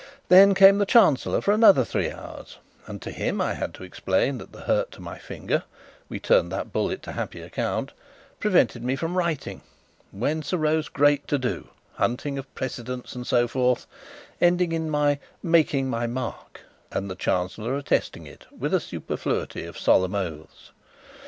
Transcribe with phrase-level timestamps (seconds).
[0.29, 2.57] Then came the Chancellor, for another three hours;
[2.87, 5.61] and to him I had to explain that the hurt to my finger
[6.09, 7.91] (we turned that bullet to happy account)
[8.39, 9.61] prevented me from writing
[10.11, 13.85] whence arose great to do, hunting of precedents and so forth,
[14.41, 16.61] ending in my "making my mark,"
[16.91, 20.71] and the Chancellor attesting it with a superfluity of solemn oaths.